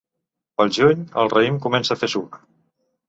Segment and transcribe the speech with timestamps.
[0.61, 2.41] Pel juny el raïm comença a fer suc.